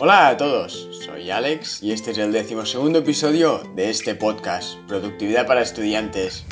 [0.00, 5.44] Hola a todos, soy Alex y este es el decimosegundo episodio de este podcast, Productividad
[5.44, 6.44] para Estudiantes.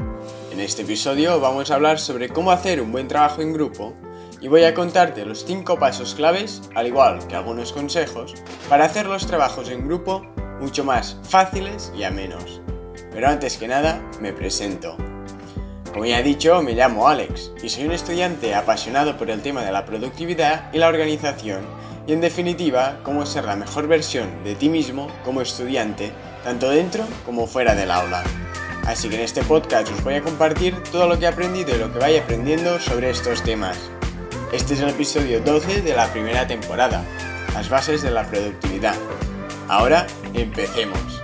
[0.51, 3.95] En este episodio vamos a hablar sobre cómo hacer un buen trabajo en grupo
[4.41, 8.35] y voy a contarte los 5 pasos claves, al igual que algunos consejos,
[8.69, 10.27] para hacer los trabajos en grupo
[10.61, 12.61] mucho más fáciles y amenos.
[13.13, 14.97] Pero antes que nada, me presento.
[15.93, 19.63] Como ya he dicho, me llamo Alex y soy un estudiante apasionado por el tema
[19.63, 21.76] de la productividad y la organización
[22.07, 26.13] y en definitiva cómo ser la mejor versión de ti mismo como estudiante,
[26.45, 28.23] tanto dentro como fuera del aula.
[28.87, 31.79] Así que en este podcast os voy a compartir todo lo que he aprendido y
[31.79, 33.77] lo que vaya aprendiendo sobre estos temas.
[34.53, 37.05] Este es el episodio 12 de la primera temporada,
[37.53, 38.95] las bases de la productividad.
[39.69, 41.21] Ahora empecemos.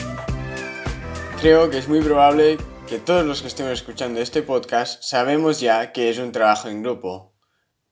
[1.40, 5.92] Creo que es muy probable que todos los que estemos escuchando este podcast sabemos ya
[5.92, 7.31] que es un trabajo en grupo.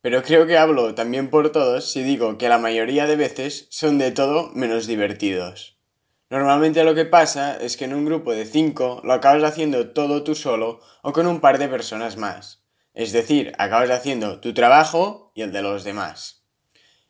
[0.03, 3.99] Pero creo que hablo también por todos si digo que la mayoría de veces son
[3.99, 5.79] de todo menos divertidos.
[6.31, 10.23] Normalmente lo que pasa es que en un grupo de 5 lo acabas haciendo todo
[10.23, 12.65] tú solo o con un par de personas más.
[12.95, 16.45] Es decir, acabas haciendo tu trabajo y el de los demás.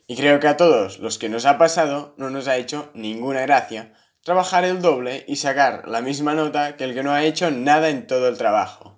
[0.07, 3.43] Y creo que a todos los que nos ha pasado no nos ha hecho ninguna
[3.43, 7.51] gracia trabajar el doble y sacar la misma nota que el que no ha hecho
[7.53, 8.90] nada en todo el trabajo.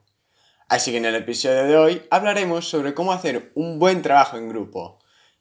[0.73, 4.49] Así que en el episodio de hoy hablaremos sobre cómo hacer un buen trabajo en
[4.49, 5.01] grupo.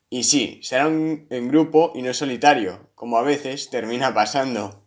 [0.10, 4.84] Y sí, será en grupo y no solitario, como a veces termina pasando.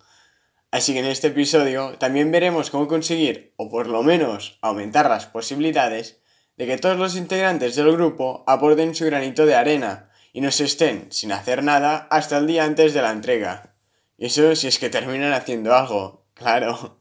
[0.70, 5.24] Así que en este episodio también veremos cómo conseguir, o por lo menos aumentar las
[5.24, 6.20] posibilidades,
[6.58, 10.64] de que todos los integrantes del grupo aporten su granito de arena y no se
[10.64, 13.76] estén sin hacer nada hasta el día antes de la entrega.
[14.18, 17.00] Eso si es que terminan haciendo algo, claro.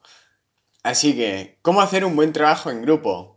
[0.81, 3.33] Así que, ¿cómo hacer un buen trabajo en grupo?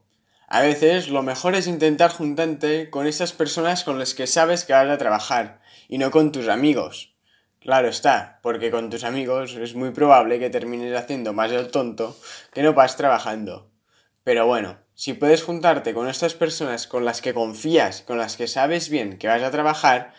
[0.46, 4.72] A veces lo mejor es intentar juntarte con esas personas con las que sabes que
[4.72, 7.14] vas a trabajar y no con tus amigos.
[7.60, 12.16] Claro está, porque con tus amigos es muy probable que termines haciendo más el tonto
[12.52, 13.70] que no vas trabajando.
[14.22, 18.46] Pero bueno, si puedes juntarte con estas personas con las que confías, con las que
[18.46, 20.14] sabes bien que vas a trabajar,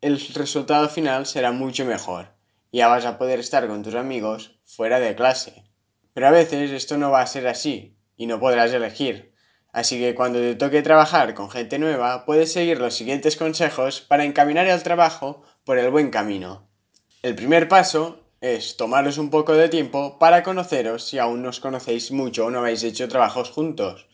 [0.00, 2.38] el resultado final será mucho mejor
[2.72, 5.64] ya vas a poder estar con tus amigos fuera de clase.
[6.12, 9.32] Pero a veces esto no va a ser así y no podrás elegir.
[9.72, 14.24] Así que cuando te toque trabajar con gente nueva, puedes seguir los siguientes consejos para
[14.24, 16.68] encaminar el trabajo por el buen camino.
[17.22, 21.60] El primer paso es tomaros un poco de tiempo para conoceros si aún no os
[21.60, 24.08] conocéis mucho o no habéis hecho trabajos juntos.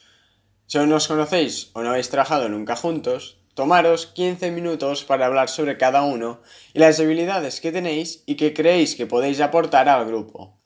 [0.67, 5.27] Si aún no os conocéis o no habéis trabajado nunca juntos, Tomaros 15 minutos para
[5.27, 6.41] hablar sobre cada uno
[6.73, 10.59] y las habilidades que tenéis y que creéis que podéis aportar al grupo.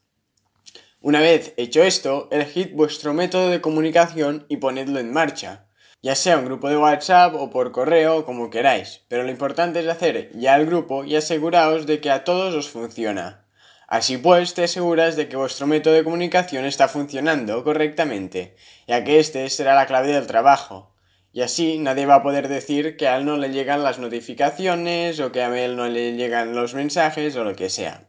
[1.00, 5.68] Una vez hecho esto, elegid vuestro método de comunicación y ponedlo en marcha,
[6.02, 9.86] ya sea un grupo de WhatsApp o por correo, como queráis, pero lo importante es
[9.86, 13.44] hacer ya el grupo y aseguraos de que a todos os funciona.
[13.86, 18.56] Así pues, te aseguras de que vuestro método de comunicación está funcionando correctamente,
[18.88, 20.94] ya que este será la clave del trabajo.
[21.32, 25.20] Y así nadie va a poder decir que a él no le llegan las notificaciones
[25.20, 28.07] o que a él no le llegan los mensajes o lo que sea.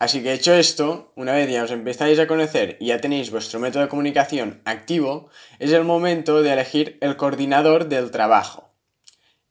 [0.00, 3.60] Así que hecho esto, una vez ya os empezáis a conocer y ya tenéis vuestro
[3.60, 5.30] método de comunicación activo,
[5.60, 8.74] es el momento de elegir el coordinador del trabajo.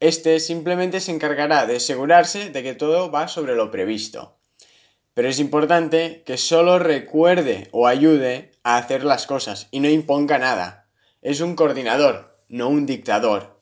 [0.02, 4.38] Este simplemente se encargará de asegurarse de que todo va sobre lo previsto.
[5.14, 10.38] Pero es importante que solo recuerde o ayude a hacer las cosas y no imponga
[10.38, 10.80] nada
[11.22, 13.62] es un coordinador, no un dictador.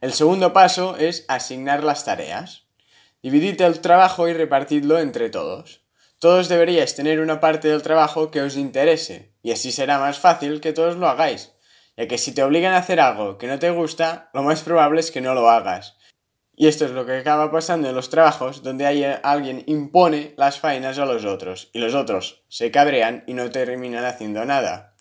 [0.00, 2.66] El segundo paso es asignar las tareas.
[3.22, 5.83] Dividid el trabajo y repartidlo entre todos.
[6.24, 10.62] Todos deberíais tener una parte del trabajo que os interese, y así será más fácil
[10.62, 11.52] que todos lo hagáis,
[11.98, 15.00] ya que si te obligan a hacer algo que no te gusta, lo más probable
[15.00, 15.98] es que no lo hagas.
[16.56, 20.58] Y esto es lo que acaba pasando en los trabajos donde hay alguien impone las
[20.58, 24.94] faenas a los otros, y los otros se cabrean y no terminan haciendo nada.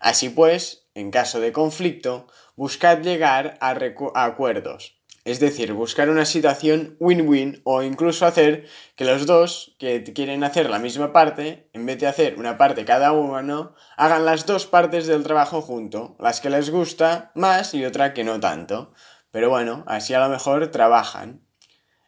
[0.00, 3.76] Así pues, en caso de conflicto, buscad llegar a,
[4.14, 4.97] acuerdos.
[5.28, 8.66] Es decir, buscar una situación win-win o incluso hacer
[8.96, 12.86] que los dos que quieren hacer la misma parte, en vez de hacer una parte
[12.86, 17.84] cada uno, hagan las dos partes del trabajo junto, las que les gusta más y
[17.84, 18.94] otra que no tanto.
[19.30, 21.42] Pero bueno, así a lo mejor trabajan.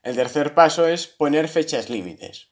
[0.02, 2.48] El tercer paso es poner fechas límites.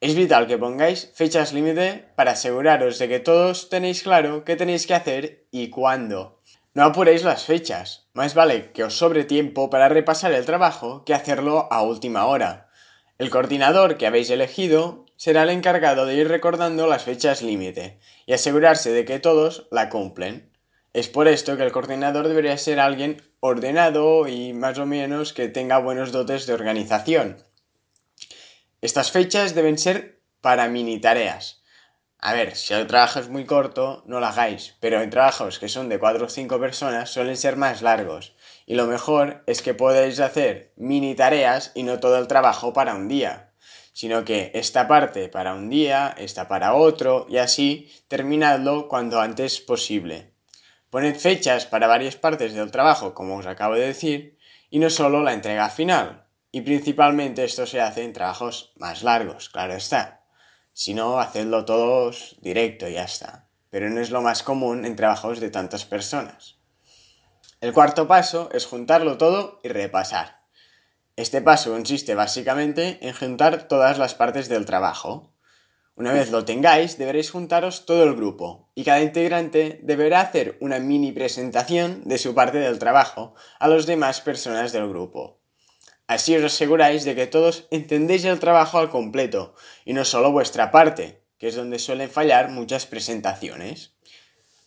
[0.00, 4.86] Es vital que pongáis fechas límite para aseguraros de que todos tenéis claro qué tenéis
[4.86, 6.35] que hacer y cuándo.
[6.76, 11.14] No apuréis las fechas, más vale que os sobre tiempo para repasar el trabajo que
[11.14, 12.68] hacerlo a última hora.
[13.16, 18.34] El coordinador que habéis elegido será el encargado de ir recordando las fechas límite y
[18.34, 20.52] asegurarse de que todos la cumplen.
[20.92, 25.48] Es por esto que el coordinador debería ser alguien ordenado y más o menos que
[25.48, 27.42] tenga buenos dotes de organización
[28.82, 31.62] Estas fechas deben ser para mini tareas.
[32.18, 35.68] A ver, si el trabajo es muy corto, no lo hagáis, pero en trabajos que
[35.68, 38.34] son de 4 o 5 personas suelen ser más largos.
[38.64, 42.94] Y lo mejor es que podéis hacer mini tareas y no todo el trabajo para
[42.94, 43.52] un día,
[43.92, 49.60] sino que esta parte para un día, esta para otro, y así terminadlo cuanto antes
[49.60, 50.32] posible.
[50.90, 54.38] Poned fechas para varias partes del trabajo, como os acabo de decir,
[54.70, 56.26] y no solo la entrega final.
[56.50, 60.25] Y principalmente esto se hace en trabajos más largos, claro está.
[60.78, 63.48] Si no, hacedlo todos directo y ya está.
[63.70, 66.58] Pero no es lo más común en trabajos de tantas personas.
[67.62, 70.42] El cuarto paso es juntarlo todo y repasar.
[71.16, 75.32] Este paso consiste básicamente en juntar todas las partes del trabajo.
[75.94, 80.78] Una vez lo tengáis, deberéis juntaros todo el grupo y cada integrante deberá hacer una
[80.78, 85.35] mini presentación de su parte del trabajo a las demás personas del grupo.
[86.06, 89.54] Así os aseguráis de que todos entendéis el trabajo al completo
[89.84, 93.94] y no solo vuestra parte, que es donde suelen fallar muchas presentaciones.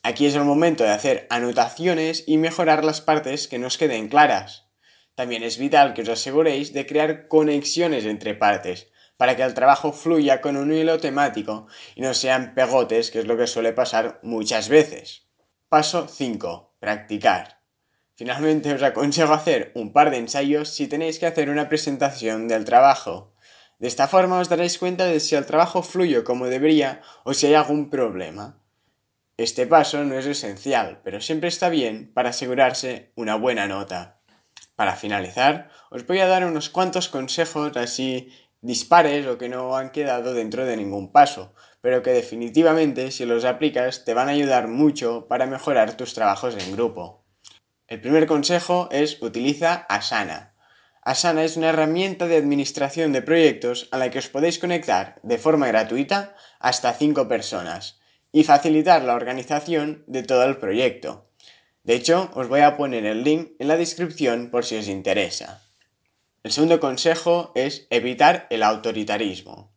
[0.03, 4.67] Aquí es el momento de hacer anotaciones y mejorar las partes que nos queden claras.
[5.15, 8.87] También es vital que os aseguréis de crear conexiones entre partes,
[9.17, 13.27] para que el trabajo fluya con un hilo temático y no sean pegotes, que es
[13.27, 15.27] lo que suele pasar muchas veces.
[15.67, 16.75] Paso 5.
[16.79, 17.58] Practicar.
[18.19, 22.65] Finalmente os aconsejo hacer un par de ensayos si tenéis que hacer una presentación del
[22.65, 23.31] trabajo.
[23.79, 27.47] De esta forma os daréis cuenta de si el trabajo fluye como debería o si
[27.47, 28.59] hay algún problema.
[29.37, 34.19] Este paso no es esencial, pero siempre está bien para asegurarse una buena nota.
[34.75, 39.91] Para finalizar, os voy a dar unos cuantos consejos así dispares o que no han
[39.91, 44.67] quedado dentro de ningún paso, pero que definitivamente si los aplicas te van a ayudar
[44.67, 47.18] mucho para mejorar tus trabajos en grupo.
[47.89, 50.53] El primer consejo es utiliza Asana.
[51.01, 55.39] Asana es una herramienta de administración de proyectos a la que os podéis conectar de
[55.39, 57.99] forma gratuita hasta 5 personas
[58.31, 61.31] y facilitar la organización de todo el proyecto.
[61.83, 65.63] De hecho, os voy a poner el link en la descripción por si os interesa.
[66.43, 69.73] El segundo consejo es evitar el autoritarismo.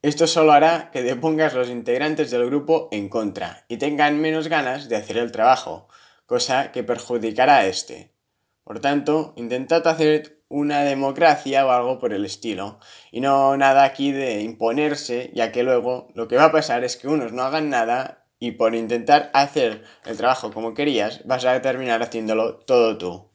[0.00, 4.88] Esto solo hará que depongas los integrantes del grupo en contra y tengan menos ganas
[4.88, 5.89] de hacer el trabajo,
[6.30, 8.14] cosa que perjudicará a este.
[8.62, 12.78] Por tanto, intentad hacer una democracia o algo por el estilo,
[13.10, 16.96] y no nada aquí de imponerse, ya que luego lo que va a pasar es
[16.96, 21.60] que unos no hagan nada y por intentar hacer el trabajo como querías, vas a
[21.62, 23.32] terminar haciéndolo todo tú.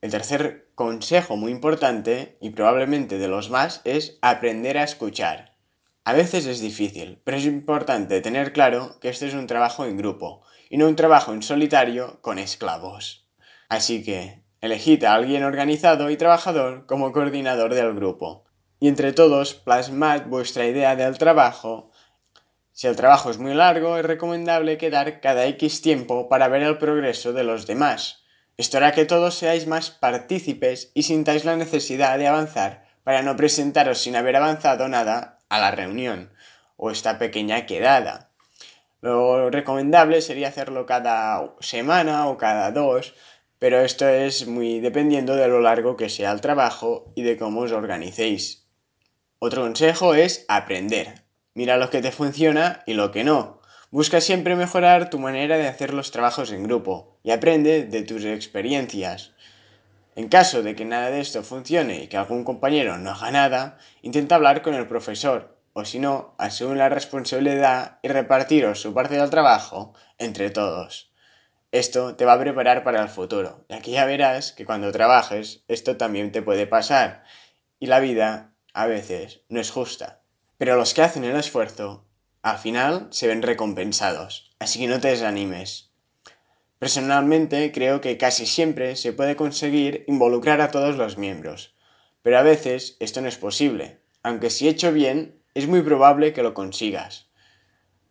[0.00, 5.55] El tercer consejo muy importante, y probablemente de los más, es aprender a escuchar.
[6.06, 9.96] A veces es difícil, pero es importante tener claro que este es un trabajo en
[9.96, 13.26] grupo, y no un trabajo en solitario con esclavos.
[13.68, 18.44] Así que, elegid a alguien organizado y trabajador como coordinador del grupo.
[18.78, 21.90] Y entre todos plasmad vuestra idea del trabajo.
[22.70, 26.78] Si el trabajo es muy largo, es recomendable quedar cada X tiempo para ver el
[26.78, 28.22] progreso de los demás.
[28.56, 33.34] Esto hará que todos seáis más partícipes y sintáis la necesidad de avanzar para no
[33.34, 36.30] presentaros sin haber avanzado nada a la reunión
[36.76, 38.30] o esta pequeña quedada.
[39.00, 43.14] Lo recomendable sería hacerlo cada semana o cada dos,
[43.58, 47.60] pero esto es muy dependiendo de lo largo que sea el trabajo y de cómo
[47.60, 48.66] os organicéis.
[49.38, 51.22] Otro consejo es aprender.
[51.54, 53.60] Mira lo que te funciona y lo que no.
[53.90, 58.24] Busca siempre mejorar tu manera de hacer los trabajos en grupo y aprende de tus
[58.24, 59.35] experiencias.
[60.16, 63.78] En caso de que nada de esto funcione y que algún compañero no haga nada,
[64.02, 69.16] intenta hablar con el profesor o si no, asume la responsabilidad y repartiros su parte
[69.16, 71.12] del trabajo entre todos.
[71.70, 75.64] Esto te va a preparar para el futuro, y aquí ya verás que cuando trabajes
[75.68, 77.24] esto también te puede pasar,
[77.78, 80.22] y la vida a veces no es justa.
[80.56, 82.06] Pero los que hacen el esfuerzo,
[82.40, 85.85] al final se ven recompensados, así que no te desanimes.
[86.78, 91.74] Personalmente creo que casi siempre se puede conseguir involucrar a todos los miembros,
[92.22, 96.42] pero a veces esto no es posible, aunque si hecho bien es muy probable que
[96.42, 97.30] lo consigas.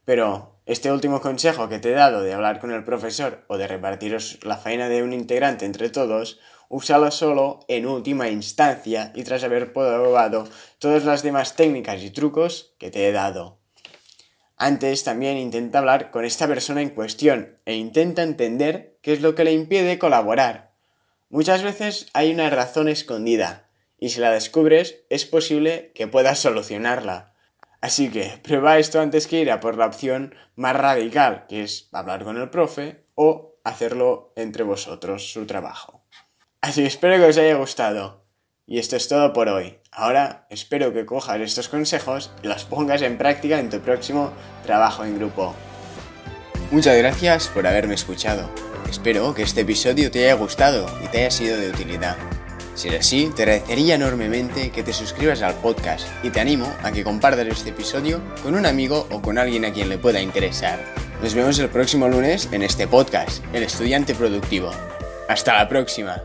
[0.04, 3.68] Pero este último consejo que te he dado de hablar con el profesor o de
[3.68, 9.44] repartiros la faena de un integrante entre todos, úsalo solo en última instancia y tras
[9.44, 10.48] haber probado
[10.80, 13.60] todas las demás técnicas y trucos que te he dado.
[14.58, 19.36] Antes también intenta hablar con esta persona en cuestión e intenta entender qué es lo
[19.36, 20.72] que le impide colaborar.
[21.30, 23.68] Muchas veces hay una razón escondida
[24.00, 27.34] y si la descubres es posible que puedas solucionarla.
[27.82, 31.90] Así que prueba esto antes que ir a por la opción más radical, que es
[31.92, 36.02] hablar con el profe o hacerlo entre vosotros su trabajo.
[36.62, 38.25] Así que espero que os haya gustado.
[38.68, 39.78] Y esto es todo por hoy.
[39.92, 44.32] Ahora espero que cojas estos consejos y los pongas en práctica en tu próximo
[44.66, 45.54] trabajo en grupo.
[46.72, 48.50] Muchas gracias por haberme escuchado.
[48.90, 52.18] Espero que este episodio te haya gustado y te haya sido de utilidad.
[52.74, 56.92] Si es así, te agradecería enormemente que te suscribas al podcast y te animo a
[56.92, 60.80] que compartas este episodio con un amigo o con alguien a quien le pueda interesar.
[61.22, 64.72] Nos vemos el próximo lunes en este podcast, El Estudiante Productivo.
[65.30, 66.22] Hasta la próxima.